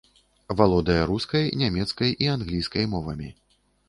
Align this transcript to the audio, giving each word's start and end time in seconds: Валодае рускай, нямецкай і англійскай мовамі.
Валодае 0.59 0.95
рускай, 1.11 1.45
нямецкай 1.63 2.15
і 2.25 2.31
англійскай 2.37 2.89
мовамі. 2.95 3.29